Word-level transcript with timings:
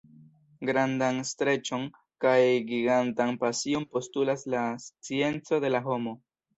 Grandan 0.69 1.19
streĉon 1.31 1.85
kaj 2.27 2.33
gigantan 2.71 3.37
pasion 3.47 3.89
postulas 3.95 4.51
la 4.57 4.67
scienco 4.91 5.65
de 5.67 5.77
la 5.79 5.89
homo. 5.91 6.21